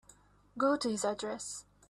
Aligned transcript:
Go 0.57 0.77
to 0.77 0.89
this 0.89 1.05
address. 1.05 1.63